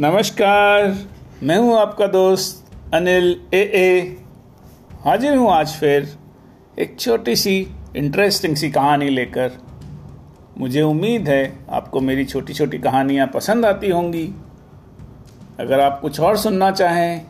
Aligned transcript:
नमस्कार, 0.00 0.94
मैं 1.42 1.56
हूँ 1.56 1.76
आपका 1.78 2.06
दोस्त 2.06 2.94
अनिल 2.94 3.28
ए 3.54 3.58
ए। 3.58 4.16
हाजिर 5.04 5.36
हूँ 5.36 5.50
आज 5.50 5.72
फिर 5.72 6.08
एक 6.78 6.98
छोटी 7.00 7.34
सी 7.36 7.54
इंटरेस्टिंग 7.96 8.56
सी 8.56 8.70
कहानी 8.70 9.08
लेकर। 9.08 9.52
मुझे 10.58 10.82
उम्मीद 10.82 11.28
है 11.28 11.66
आपको 11.70 12.00
मेरी 12.00 12.24
छोटी 12.24 12.54
छोटी 12.54 12.78
कहानियाँ 12.78 13.26
पसंद 13.26 13.66
आती 13.66 13.90
होंगी। 13.90 14.24
अगर 15.60 15.80
आप 15.80 16.00
कुछ 16.00 16.20
और 16.20 16.36
सुनना 16.36 16.70
चाहें, 16.70 17.26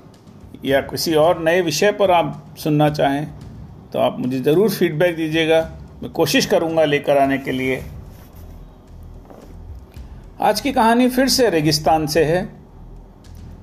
या 0.64 0.80
किसी 0.82 1.14
और 1.14 1.42
नए 1.44 1.60
विषय 1.60 1.92
पर 1.92 2.10
आप 2.10 2.56
सुनना 2.58 2.88
चाहें 2.90 3.26
तो 3.92 3.98
आप 3.98 4.18
मुझे 4.20 4.40
ज़रूर 4.40 4.70
फीडबैक 4.70 5.16
दीजिएगा। 5.16 5.60
मैं 6.02 6.12
कोशिश 6.12 6.46
करूँगा 6.46 6.84
लेकर 6.84 7.18
आने 7.18 7.38
के 7.38 7.52
लिए। 7.52 7.82
आज 10.44 10.60
की 10.60 10.70
कहानी 10.72 11.08
फिर 11.08 11.28
से 11.28 11.48
रेगिस्तान 11.50 12.06
से 12.06 12.22
है, 12.24 12.42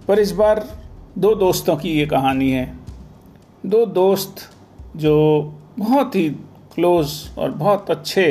पर 0.08 0.20
इस 0.20 0.32
बार 0.32 0.64
दो 1.18 1.34
दोस्तों 1.36 1.76
की 1.78 1.90
ये 1.90 2.06
कहानी 2.06 2.50
है। 2.52 2.66
दो 3.66 3.86
दोस्त 3.88 4.40
जो 4.96 5.18
बहुत 5.80 6.16
ही 6.16 6.30
क्लोज 6.76 7.14
और 7.38 7.52
बहुत 7.52 7.92
अच्छे 7.92 8.24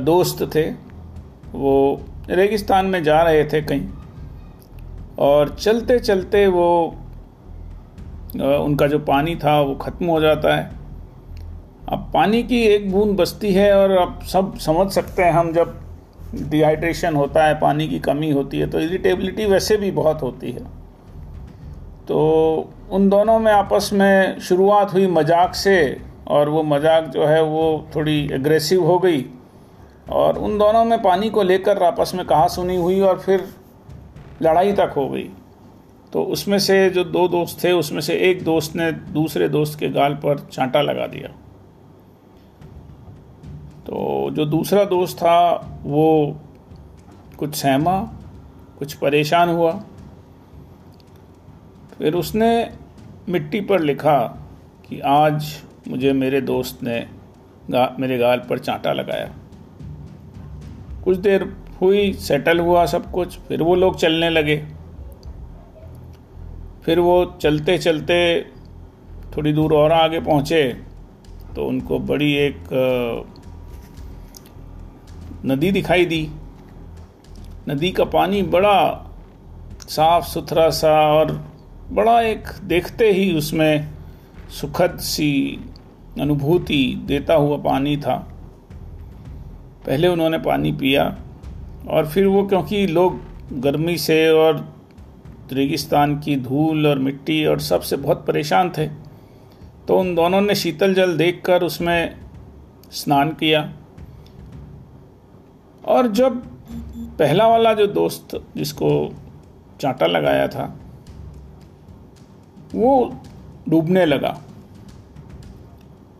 दोस्त 0.00 0.42
थे। 0.54 0.62
वो 1.52 2.00
रेगिस्तान 2.30 2.86
में 2.86 3.02
जा 3.04 3.20
रहे 3.22 3.44
थे 3.44 3.62
कहीं, 3.62 3.88
और 5.18 5.54
चलते 5.56 5.98
चलते 6.00 6.46
वो 6.46 6.68
उनका 8.36 8.86
जो 8.86 8.98
पानी 9.00 9.36
था 9.36 9.60
वो 9.60 9.74
ख़त्म 9.76 10.06
हो 10.06 10.20
जाता 10.20 10.54
है। 10.56 10.70
अब 11.88 12.10
पानी 12.14 12.42
की 12.42 12.62
एक 12.66 12.90
बूंद 12.92 13.16
बचती 13.16 13.52
है 13.54 13.72
और 13.76 13.96
अब 13.98 14.18
सब 14.32 14.56
समझ 14.60 14.90
सकते 14.92 15.22
हैं 15.22 15.32
हम 15.32 15.52
जब 15.52 15.78
डिहाइड्रेशन 16.34 17.14
होता 17.16 17.44
है, 17.44 17.54
पानी 17.60 17.88
की 17.88 17.98
कमी 18.00 18.30
होती 18.30 18.58
है 18.58 18.66
तो 18.66 18.80
इरिटेबिलिटी 18.80 19.46
वैसे 19.46 19.76
भी 19.76 19.90
बहुत 19.92 20.22
होती 20.22 20.50
है। 20.50 20.64
तो 22.08 22.18
उन 22.90 23.08
दोनों 23.08 23.38
में 23.38 23.50
आपस 23.52 23.90
में 23.92 24.38
शुरुआत 24.40 24.92
हुई 24.92 25.06
मज़ाक 25.08 25.54
से 25.54 26.00
और 26.28 26.48
वो 26.48 26.62
मज़ाक 26.64 27.04
जो 27.06 27.26
है 27.26 27.42
वो 27.44 27.88
थोड़ी 27.96 28.18
एग्रेसिव 28.32 28.84
हो 28.84 28.98
गई 28.98 29.24
और 30.10 30.38
उन 30.38 30.58
दोनों 30.58 30.84
में 30.84 31.00
पानी 31.02 31.30
को 31.30 31.42
लेकर 31.42 31.82
आपस 31.84 32.12
में 32.14 32.24
कहा 32.26 32.46
सुनी 32.48 32.76
हुई 32.76 33.00
और 33.00 33.18
फिर 33.18 33.48
लड़ाई 34.42 34.72
तक 34.72 34.92
हो 34.96 35.08
गई। 35.08 35.28
तो 36.12 36.22
उसमें 36.24 36.58
से 36.58 36.88
जो 36.90 37.04
दो 37.06 37.26
दोस्त 37.28 37.62
थे, 37.64 37.72
उसमें 37.72 38.00
से 38.00 38.14
एक 38.30 38.42
दोस्त 38.44 38.76
ने 38.76 38.90
दूसरे 38.92 39.48
दोस्त 39.48 39.78
के 39.78 39.88
गाल 39.90 40.14
पर 40.16 40.38
चांटा 40.52 40.82
लगा 40.82 41.06
दिया। 41.06 41.28
तो 43.88 44.30
जो 44.30 44.44
दूसरा 44.44 44.84
दोस्त 44.84 45.16
था 45.16 45.38
वो 45.82 46.36
कुछ 47.38 47.54
सहमा 47.54 47.98
कुछ 48.78 48.92
परेशान 48.94 49.48
हुआ। 49.48 49.70
फिर 51.98 52.14
उसने 52.14 52.48
मिट्टी 53.28 53.60
पर 53.60 53.80
लिखा 53.80 54.18
कि 54.88 55.00
आज 55.00 55.46
मुझे 55.88 56.12
मेरे 56.12 56.40
दोस्त 56.40 56.82
ने 56.82 56.98
गा, 57.70 57.96
मेरे 58.00 58.18
गाल 58.18 58.42
पर 58.50 58.58
चांटा 58.58 58.92
लगाया। 58.92 59.32
कुछ 61.04 61.16
देर 61.16 61.42
हुई 61.80 62.12
सेटल 62.12 62.60
हुआ 62.60 62.84
सब 62.86 63.10
कुछ 63.10 63.38
फिर 63.38 63.62
वो 63.62 63.74
लोग 63.74 63.96
चलने 63.96 64.30
लगे। 64.30 64.56
फिर 66.84 66.98
वो 66.98 67.24
चलते 67.42 67.78
चलते 67.78 68.18
थोड़ी 69.36 69.52
दूर 69.52 69.74
और 69.74 69.92
आगे 69.92 70.20
पहुँचे 70.20 70.62
तो 71.56 71.66
उनको 71.66 71.98
बड़ी 71.98 72.32
एक 72.34 72.68
नदी 75.44 75.70
दिखाई 75.70 76.04
दी। 76.04 76.28
नदी 77.68 77.90
का 77.90 78.04
पानी 78.04 78.42
बड़ा 78.42 78.78
साफ़ 79.88 80.24
सुथरा 80.24 80.68
सा 80.70 80.92
और 81.12 81.32
बड़ा 81.90 82.20
एक 82.20 82.48
देखते 82.64 83.10
ही 83.12 83.32
उसमें 83.38 83.88
सुखद 84.50 84.98
सी 84.98 85.30
अनुभूति 86.20 87.02
देता 87.06 87.34
हुआ 87.34 87.56
पानी 87.56 87.96
था। 87.96 88.16
पहले 89.86 90.08
उन्होंने 90.08 90.38
पानी 90.38 90.72
पिया 90.72 91.04
और 91.88 92.08
फिर 92.08 92.26
वो 92.26 92.46
क्योंकि 92.46 92.86
लोग 92.86 93.20
गर्मी 93.60 93.96
से 93.96 94.28
और 94.30 94.74
रेगिस्तान 95.52 96.18
की 96.18 96.36
धूल 96.36 96.86
और 96.86 96.98
मिट्टी 96.98 97.44
और 97.46 97.60
सबसे 97.60 97.96
बहुत 97.96 98.24
परेशान 98.26 98.70
थे 98.70 98.86
तो 99.88 99.98
उन 99.98 100.14
दोनों 100.14 100.40
ने 100.40 100.54
शीतल 100.54 100.94
जल 100.94 101.16
देखकर 101.16 101.62
उसमें 101.62 102.14
स्नान 102.92 103.30
किया। 103.30 103.62
और 105.88 106.06
जब 106.06 106.36
पहला 107.18 107.46
वाला 107.48 107.74
जो 107.74 107.86
दोस्त 107.86 108.44
जिसको 108.56 109.14
चांटा 109.80 110.06
लगाया 110.06 110.48
था, 110.48 110.78
वो 112.74 113.20
डूबने 113.68 114.04
लगा। 114.06 114.40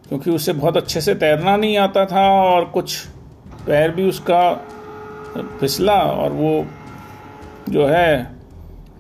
क्योंकि 0.09 0.31
उसे 0.31 0.53
बहुत 0.53 0.77
अच्छे 0.77 1.01
से 1.01 1.15
तैरना 1.15 1.57
नहीं 1.57 1.77
आता 1.77 2.05
था 2.07 2.31
और 2.31 2.65
कुछ 2.65 3.07
पैर 3.67 3.91
भी 3.91 4.09
उसका 4.09 4.55
फिसला 5.61 5.95
और 5.95 6.33
वो 6.33 6.67
जो 7.69 7.87
है 7.87 8.31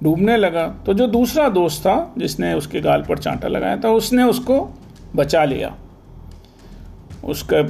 डूबने 0.02 0.36
लगा। 0.36 0.68
तो 0.68 0.94
जो 0.94 1.06
दूसरा 1.06 1.48
दोस्त 1.48 1.80
था, 1.80 2.14
जिसने 2.18 2.54
उसके 2.54 2.80
गाल 2.80 3.02
पर 3.02 3.18
चांटा 3.18 3.48
लगाया 3.48 3.76
था, 3.76 3.88
उसने 3.88 4.22
उसको 4.22 4.68
बचा 5.16 5.44
लिया। 5.44 5.76
उसका 7.24 7.62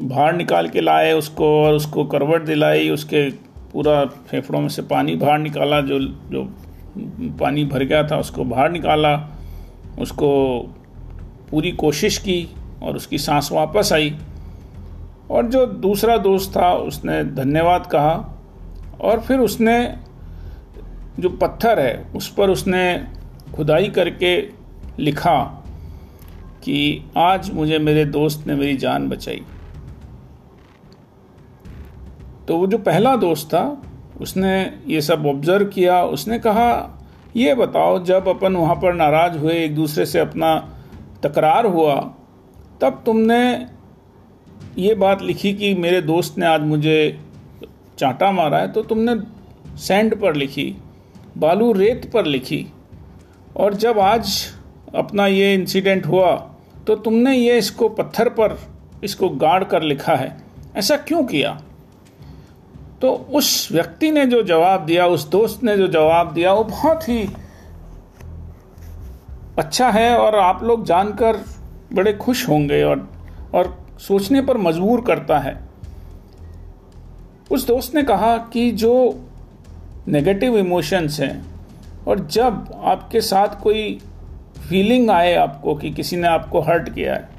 बाहर 0.00 0.36
निकाल 0.36 0.68
के 0.68 0.80
लाए 0.80 1.12
उसको 1.12 1.46
और 1.64 1.74
उसको 1.74 2.04
करवट 2.04 2.42
दिलाई, 2.42 2.88
उसके 2.90 3.30
पूरा 3.72 4.04
फेफड़ों 4.04 4.60
में 4.60 4.68
से 4.68 4.82
पानी 4.82 5.14
बाहर 5.16 5.38
निकाला, 5.38 5.80
जो 5.80 5.98
जो 5.98 6.42
पानी 7.40 7.64
भर 7.64 7.84
गया 7.84 8.02
था 8.08 8.18
उसको 8.18 8.44
बाहर 8.44 8.70
निकाला, 8.70 9.16
उसको 9.98 10.28
पूरी 11.50 11.70
कोशिश 11.72 12.18
की 12.18 12.48
और 12.82 12.96
उसकी 12.96 13.18
सांस 13.18 13.48
वापस 13.52 13.92
आई। 13.92 14.14
और 15.30 15.46
जो 15.46 15.66
दूसरा 15.66 16.16
दोस्त 16.16 16.56
था 16.56 16.72
उसने 16.72 17.22
धन्यवाद 17.24 17.86
कहा 17.86 18.14
और 19.00 19.20
फिर 19.20 19.38
उसने 19.38 19.76
जो 21.20 21.28
पत्थर 21.30 21.80
है 21.80 22.06
उस 22.16 22.28
पर 22.34 22.50
उसने 22.50 22.82
खुदाई 23.54 23.88
करके 23.88 24.36
लिखा 24.98 25.42
कि 26.62 27.04
आज 27.16 27.50
मुझे 27.54 27.78
मेरे 27.78 28.04
दोस्त 28.04 28.46
ने 28.46 28.54
मेरी 28.54 28.76
जान 28.76 29.08
बचाई। 29.08 29.42
तो 32.48 32.56
वो 32.56 32.66
जो 32.66 32.78
पहला 32.80 33.14
दोस्त 33.16 33.46
था, 33.46 33.82
उसने 34.20 34.52
ये 34.88 35.00
सब 35.00 35.26
ऑब्ज़र्व 35.26 35.64
किया, 35.66 36.02
उसने 36.04 36.38
कहा, 36.38 36.68
ये 37.36 37.54
बताओ, 37.54 37.98
जब 38.04 38.28
अपन 38.28 38.56
वहाँ 38.56 38.74
पर 38.74 38.94
नाराज़ 38.94 39.36
हुए, 39.38 39.54
एक 39.54 39.74
दूसरे 39.74 40.06
से 40.06 40.18
अपना 40.20 40.56
तकरार 41.22 41.66
हुआ, 41.66 41.94
तब 42.80 43.02
तुमने 43.06 43.66
ये 44.78 44.94
बात 44.94 45.22
लिखी 45.22 45.52
कि 45.54 45.74
मेरे 45.74 46.00
दोस्त 46.02 46.38
ने 46.38 46.46
आज 46.46 46.60
मुझे 46.62 47.18
चांटा 47.98 48.30
मारा 48.32 48.58
है 48.58 48.72
तो 48.72 48.82
तुमने 48.82 49.14
सैंड 49.78 50.20
पर 50.20 50.34
लिखी, 50.34 50.74
बालू 51.38 51.72
रेत 51.72 52.10
पर 52.14 52.26
लिखी, 52.26 52.66
और 53.56 53.74
जब 53.74 53.98
आज 53.98 54.34
अपना 54.94 55.26
ये 55.26 55.52
इंसिडेंट 55.54 56.06
हुआ 56.06 56.34
तो 56.86 56.94
तुमने 56.96 57.36
ये 57.36 57.56
इसको 57.58 57.88
पत्थर 57.90 58.28
पर, 58.30 58.58
इसको 59.04 59.28
गाड़ 59.30 59.62
कर 59.64 59.82
लिखा 59.82 60.14
है। 60.14 60.36
ऐसा 60.76 60.96
क्यों 60.98 61.22
किया? 61.24 61.58
तो 63.02 63.12
उस 63.12 63.68
व्यक्ति 63.72 64.10
ने 64.10 64.26
जो 64.26 64.42
जवाब 64.42 64.84
दिया, 64.86 65.06
उस 65.06 65.28
दोस्त 65.28 65.64
ने 65.64 65.76
जो 65.76 65.88
जवाब 65.88 66.32
दिया, 66.32 66.52
वो 66.52 66.64
बहुत 66.64 67.08
ही 67.08 67.28
अच्छा 69.58 69.90
है 69.90 70.18
और 70.18 70.34
आप 70.34 70.62
लोग 70.62 70.84
जानकर 70.84 71.44
बड़े 71.92 72.12
खुश 72.12 72.48
होंगे 72.48 72.82
और 72.82 73.08
और 73.54 73.86
सोचने 73.98 74.42
पर 74.42 74.56
मजबूर 74.56 75.00
करता 75.00 75.38
है। 75.38 75.68
उस 77.50 77.66
दोस्त 77.66 77.94
ने 77.94 78.02
कहा 78.02 78.36
कि 78.36 78.70
जो 78.72 79.20
नेगेटिव 80.08 80.58
इमोशंस 80.58 81.20
हैं 81.20 81.46
और 82.08 82.26
जब 82.26 82.80
आपके 82.84 83.20
साथ 83.20 83.62
कोई 83.62 84.00
फीलिंग 84.68 85.10
आए 85.10 85.34
आपको 85.34 85.74
कि 85.74 85.90
किसी 85.90 86.16
ने 86.16 86.28
आपको 86.28 86.60
हर्ट 86.60 86.94
किया 86.94 87.14
है 87.14 87.35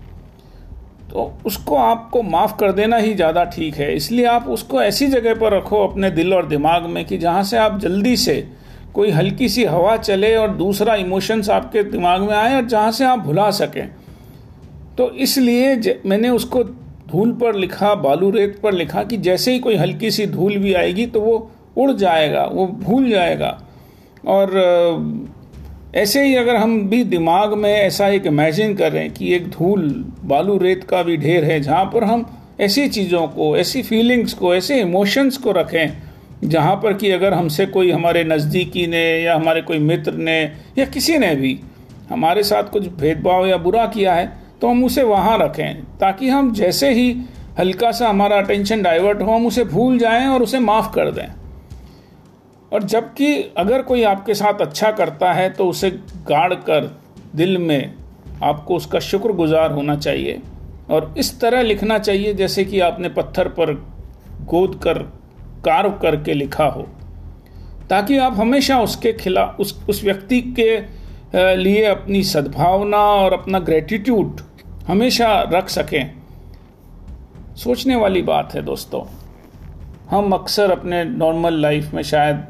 तो 1.11 1.31
उसको 1.45 1.75
आपको 1.75 2.21
माफ़ 2.23 2.55
कर 2.57 2.71
देना 2.71 2.97
ही 2.97 3.13
ज़्यादा 3.13 3.43
ठीक 3.45 3.75
है। 3.75 3.95
इसलिए 3.95 4.25
आप 4.27 4.47
उसको 4.49 4.81
ऐसी 4.81 5.07
जगह 5.07 5.35
पर 5.35 5.57
रखो 5.57 5.83
अपने 5.87 6.09
दिल 6.11 6.33
और 6.33 6.47
दिमाग 6.47 6.85
में 6.85 7.03
कि 7.05 7.17
जहाँ 7.17 7.43
से 7.43 7.57
आप 7.57 7.79
जल्दी 7.79 8.15
से 8.17 8.35
कोई 8.93 9.11
हल्की 9.11 9.49
सी 9.49 9.63
हवा 9.65 9.95
चले 9.97 10.35
और 10.35 10.53
दूसरा 10.55 10.95
इमोशंस 10.95 11.49
आपके 11.49 11.83
दिमाग 11.85 12.21
में 12.21 12.33
आए 12.35 12.55
और 12.55 12.65
जहाँ 12.65 12.91
से 12.91 13.05
आप 13.05 13.19
भुला 13.19 13.49
सकें। 13.53 13.87
तो 14.97 15.09
इसलिए 15.11 16.01
मैंने 16.05 16.29
उसको 16.29 16.63
धूल 16.63 17.31
पर 17.33 17.55
लिखा, 17.55 17.93
बालू 17.95 18.29
रेत 18.29 18.59
पर 18.63 18.73
लिखा 18.73 19.03
कि 19.03 19.17
जैसे 19.19 19.51
ही 19.51 19.59
कोई 19.59 19.75
हल्की 19.75 20.11
सी 20.11 20.25
धूल 20.27 20.57
भी 20.57 20.73
आएगी 20.73 21.05
तो 21.05 21.21
वो 21.21 21.51
उड़ 21.77 21.91
जाएगा, 21.93 22.43
वो 22.45 22.67
भूल 22.67 23.09
जाएगा। 23.09 23.57
और 24.27 24.51
ऐसे 25.95 26.23
ही 26.23 26.35
अगर 26.35 26.55
हम 26.55 26.81
भी 26.89 27.03
दिमाग 27.03 27.53
में 27.53 27.71
ऐसा 27.71 28.07
एक 28.07 28.25
इमेजिन 28.25 28.73
कर 28.75 29.07
कि 29.09 29.33
एक 29.35 29.47
धूल 29.49 29.89
बालू 30.23 30.57
रेत 30.57 30.83
का 30.83 31.01
भी 31.03 31.15
ढेर 31.17 31.43
है, 31.43 31.59
जहाँ 31.59 31.85
पर 31.85 32.03
हम 32.03 32.25
ऐसी 32.59 32.87
चीज़ों 32.87 33.27
को, 33.27 33.55
ऐसी 33.57 33.81
फीलिंग्स 33.83 34.33
को, 34.33 34.53
ऐसे 34.55 34.79
इमोशंस 34.81 35.37
को 35.37 35.51
रखें, 35.51 35.97
जहाँ 36.43 36.75
पर 36.75 36.93
कि 36.93 37.11
अगर 37.11 37.33
हमसे 37.33 37.65
कोई 37.65 37.91
हमारे 37.91 38.23
नज़दीकी 38.23 38.85
ने 38.87 39.03
या 39.21 39.35
हमारे 39.35 39.61
कोई 39.61 39.79
मित्र 39.79 40.13
ने 40.13 40.41
या 40.77 40.85
किसी 40.85 41.17
ने 41.17 41.35
भी 41.35 41.59
हमारे 42.09 42.43
साथ 42.43 42.63
कुछ 42.63 42.87
भेदभाव 42.87 43.45
या 43.47 43.57
बुरा 43.57 43.85
किया 43.85 44.13
है 44.13 44.31
तो 44.61 44.67
हम 44.67 44.83
उसे 44.83 45.03
वहाँ 45.03 45.37
रखें, 45.37 45.83
ताकि 45.99 46.29
हम 46.29 46.53
जैसे 46.53 46.89
ही 46.89 47.15
हल्का 47.59 47.91
सा 47.91 48.09
हमारा 48.09 48.37
अटेंशन 48.37 48.81
डाइवर्ट 48.81 49.21
हो, 49.21 49.31
हम 49.31 49.45
उसे 49.45 49.63
भूल 49.63 49.97
जाएँ 49.97 50.27
और 50.27 50.43
उसे 50.43 50.59
माफ़ 50.59 50.93
कर 50.93 51.11
दें। 51.11 51.27
और 52.71 52.83
जबकि 52.83 53.33
अगर 53.57 53.81
कोई 53.81 54.03
आपके 54.03 54.33
साथ 54.33 54.61
अच्छा 54.61 54.91
करता 54.91 55.31
है 55.33 55.49
तो 55.49 55.67
उसे 55.69 55.89
गाड़ 56.27 56.53
कर 56.53 56.91
दिल 57.35 57.57
में 57.57 57.93
आपको 58.43 58.75
उसका 58.75 58.99
शुक्रगुजार 58.99 59.71
होना 59.71 59.95
चाहिए। 59.95 60.41
और 60.89 61.13
इस 61.17 61.39
तरह 61.41 61.61
लिखना 61.61 61.97
चाहिए, 61.99 62.33
जैसे 62.33 62.65
कि 62.65 62.79
आपने 62.79 63.09
पत्थर 63.09 63.47
पर 63.49 63.73
गोद 64.45 64.79
कर, 64.83 64.97
कार्व 65.65 65.91
करके 66.01 66.33
लिखा 66.33 66.65
हो। 66.65 66.87
ताकि 67.89 68.17
आप 68.17 68.33
हमेशा 68.37 68.79
उसके 68.81 69.13
खिलाफ 69.13 69.59
उस 69.59 69.79
उस 69.89 70.03
व्यक्ति 70.03 70.41
के 70.59 71.55
लिए 71.55 71.83
अपनी 71.85 72.23
सद्भावना 72.23 72.97
और 72.97 73.33
अपना 73.33 73.59
ग्रेटिट्यूड 73.59 74.41
हमेशा 74.87 75.41
रख 75.53 75.69
सकें। 75.69 76.11
सोचने 77.55 77.95
वाली 77.95 78.21
बात 78.21 78.53
है 78.55 78.61
दोस्तों, 78.61 79.01
हम 80.09 80.31
अक्सर 80.31 80.71
अपने 80.71 81.03
नॉर्मल 81.05 81.61
लाइफ 81.61 81.93
में 81.93 82.03
शायद 82.03 82.45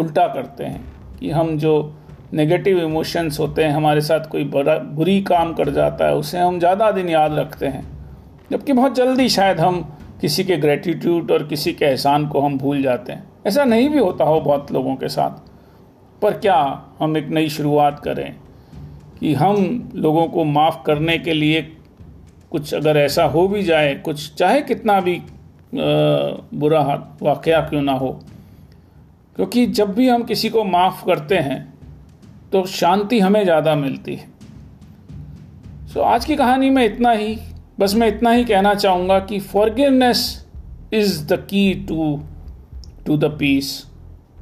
उल्टा 0.00 0.26
करते 0.26 0.64
हैं 0.64 0.80
कि 1.18 1.30
हम 1.30 1.56
जो 1.58 1.72
नेगेटिव 2.34 2.78
इमोशंस 2.78 3.38
होते 3.40 3.64
हैं, 3.64 3.72
हमारे 3.72 4.00
साथ 4.00 4.28
कोई 4.30 4.44
बड़ा, 4.44 4.76
बुरी 4.76 5.20
काम 5.22 5.52
कर 5.54 5.70
जाता 5.70 6.06
है, 6.06 6.14
उसे 6.14 6.38
हम 6.38 6.58
ज़्यादा 6.58 6.90
दिन 6.90 7.08
याद 7.08 7.34
रखते 7.34 7.66
हैं। 7.66 7.86
जबकि 8.52 8.72
बहुत 8.72 8.94
जल्दी 8.94 9.28
शायद 9.28 9.60
हम 9.60 9.80
किसी 10.20 10.44
के 10.44 10.56
ग्रेटिट्यूड 10.56 11.30
और 11.30 11.46
किसी 11.46 11.72
के 11.72 11.84
एहसान 11.84 12.26
को 12.28 12.40
हम 12.40 12.58
भूल 12.58 12.82
जाते 12.82 13.12
हैं। 13.12 13.24
ऐसा 13.46 13.64
नहीं 13.64 13.88
भी 13.88 13.98
होता 13.98 14.24
हो 14.24 14.40
बहुत 14.40 14.72
लोगों 14.72 14.94
के 14.96 15.08
साथ। 15.08 16.22
पर 16.22 16.38
क्या 16.38 16.56
हम 17.00 17.16
एक 17.16 17.28
नई 17.28 17.48
शुरुआत 17.48 18.00
करें 18.04 18.34
कि 19.20 19.34
हम 19.34 19.90
लोगों 19.94 20.26
को 20.26 20.44
माफ़ 20.44 20.82
करने 20.86 21.18
के 21.18 21.32
लिए 21.32 21.62
कुछ 22.50 22.74
अगर 22.74 22.96
ऐसा 22.96 23.24
हो 23.24 23.46
भी 23.48 23.62
जाए, 23.62 23.94
कुछ, 23.94 24.34
चाहे 24.34 24.60
कितना 24.62 25.00
भी 25.00 25.20
बुरा 25.74 26.80
वाक़ 27.22 27.48
क्यों 27.48 27.82
ना 27.82 27.92
हो 27.92 28.18
क्योंकि 29.40 29.66
जब 29.66 29.92
भी 29.94 30.08
हम 30.08 30.22
किसी 30.22 30.48
को 30.48 30.62
माफ़ 30.64 31.04
करते 31.06 31.34
हैं 31.34 31.58
तो 32.52 32.64
शांति 32.66 33.20
हमें 33.20 33.42
ज़्यादा 33.44 33.74
मिलती 33.74 34.14
है। 34.14 34.26
सो 35.86 36.00
so, 36.00 36.06
आज 36.06 36.24
की 36.24 36.36
कहानी 36.36 36.68
में 36.70 36.84
इतना 36.84 37.10
ही। 37.10 37.38
बस 37.80 37.94
मैं 37.94 38.08
इतना 38.08 38.30
ही 38.30 38.44
कहना 38.44 38.74
चाहूँगा 38.74 39.18
कि 39.20 39.38
forgiveness 39.40 40.46
is 40.92 41.24
the 41.26 41.38
key 41.50 41.72
to 41.88 42.20
to 43.06 43.16
the 43.16 43.30
peace 43.38 43.72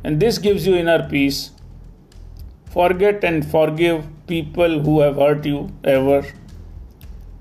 and 0.06 0.18
this 0.18 0.40
gives 0.42 0.66
you 0.68 0.74
inner 0.74 1.08
peace 1.10 1.40
forget 2.74 3.24
and 3.24 3.42
forgive 3.44 4.02
people 4.28 4.78
who 4.80 5.00
have 5.00 5.22
hurt 5.22 5.46
you 5.46 5.66
ever 5.88 6.32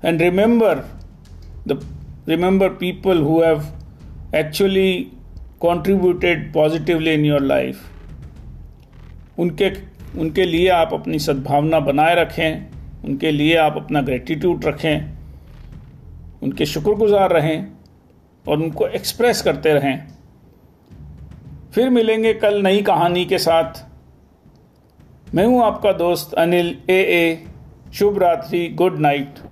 and 0.04 0.22
remember 0.22 0.88
the 1.68 1.80
remember 2.28 2.68
people 2.78 3.22
who 3.22 3.40
have 3.42 3.68
actually 4.34 4.90
contributed 5.64 6.52
positively 6.54 7.12
in 7.14 7.24
your 7.24 7.42
life 7.42 9.38
उनके 9.38 9.70
उनके 10.18 10.44
लिए 10.44 10.68
आप 10.68 10.94
अपनी 10.94 11.18
सद्भावना 11.18 11.80
बनाए 11.80 12.14
रखें, 12.14 13.04
उनके 13.04 13.30
लिए 13.30 13.56
आप 13.56 13.76
अपना 13.76 14.00
ग्रेटिट्यूड 14.02 14.64
रखें, 14.64 15.12
उनके 16.42 16.66
शुक्रगुजार 16.66 17.32
रहें 17.32 17.66
और 18.46 18.56
उनको 18.56 18.86
एक्सप्रेस 18.86 19.42
करते 19.42 19.72
रहें। 19.74 20.06
फिर 21.74 21.90
मिलेंगे 21.90 22.32
कल 22.34 22.62
नई 22.62 22.82
कहानी 22.82 23.24
के 23.24 23.38
साथ। 23.38 23.84
मैं 25.34 25.46
हूँ 25.46 25.62
आपका 25.64 25.92
दोस्त 25.92 26.34
अनिल 26.34 26.76
ए 26.90 27.00
ए 27.12 27.44
शुभ 27.94 28.18
रात्रि 28.18 28.68
गुड 28.68 28.98
नाइट 28.98 29.47